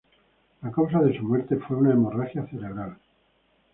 La 0.63 0.71
causa 0.71 0.97
de 0.99 1.15
su 1.15 1.21
muerte 1.21 1.57
fue 1.57 1.77
una 1.77 1.91
hemorragia 1.91 2.47
cerebral. 2.47 2.97